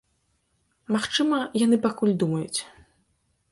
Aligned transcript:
Магчыма, 0.95 1.37
яны 1.65 1.77
пакуль 1.85 2.17
думаюць. 2.25 2.59